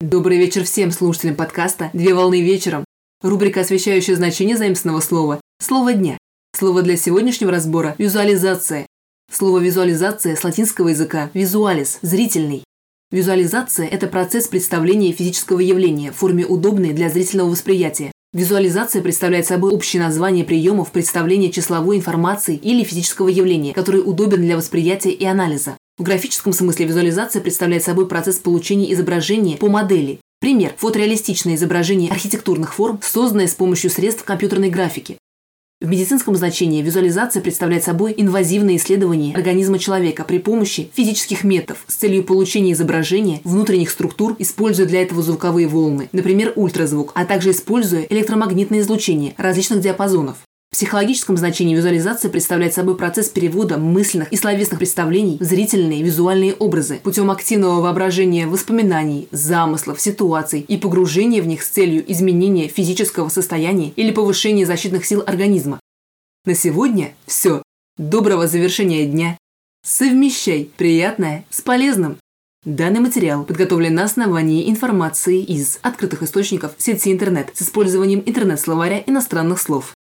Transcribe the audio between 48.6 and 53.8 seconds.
излучение различных диапазонов. В психологическом значении визуализация представляет собой процесс перевода